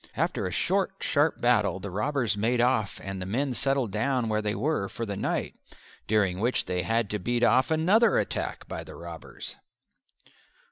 After 0.17 0.47
a 0.47 0.51
short, 0.51 0.93
sharp 1.01 1.39
battle 1.39 1.79
the 1.79 1.91
robbers 1.91 2.35
made 2.35 2.59
off 2.59 2.99
and 3.03 3.21
the 3.21 3.27
men 3.27 3.53
settled 3.53 3.91
down 3.91 4.29
where 4.29 4.41
they 4.41 4.55
were 4.55 4.89
for 4.89 5.05
the 5.05 5.15
night, 5.15 5.53
during 6.07 6.39
which 6.39 6.65
they 6.65 6.81
had 6.81 7.07
to 7.11 7.19
beat 7.19 7.43
off 7.43 7.69
another 7.69 8.17
attack 8.17 8.67
by 8.67 8.83
the 8.83 8.95
robbers. 8.95 9.57